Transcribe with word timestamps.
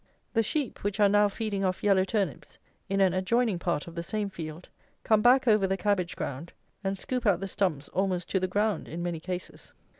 The 0.33 0.41
sheep, 0.41 0.83
which 0.83 0.99
are 0.99 1.07
now 1.07 1.27
feeding 1.27 1.63
off 1.63 1.83
yellow 1.83 2.03
turnips 2.05 2.57
in 2.89 3.01
an 3.01 3.13
adjoining 3.13 3.59
part 3.59 3.85
of 3.85 3.93
the 3.93 4.01
same 4.01 4.29
field, 4.31 4.67
come 5.03 5.21
back 5.21 5.47
over 5.47 5.67
the 5.67 5.77
cabbage 5.77 6.15
ground 6.15 6.53
and 6.83 6.97
scoop 6.97 7.27
out 7.27 7.39
the 7.39 7.47
stumps 7.47 7.87
almost 7.89 8.27
to 8.31 8.39
the 8.39 8.47
ground 8.47 8.87
in 8.87 9.03
many 9.03 9.19
cases. 9.19 9.73